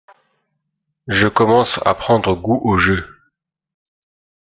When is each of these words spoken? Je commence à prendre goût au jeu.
Je 1.07 1.27
commence 1.27 1.77
à 1.85 1.93
prendre 1.93 2.33
goût 2.35 2.59
au 2.63 2.75
jeu. 2.75 3.05